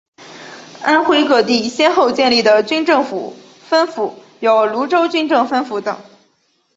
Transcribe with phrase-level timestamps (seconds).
[0.81, 3.03] 安徽各地先后建立的军政
[3.59, 5.95] 分府有庐州军政分府等。